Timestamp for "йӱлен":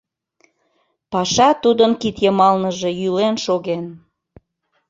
2.99-3.35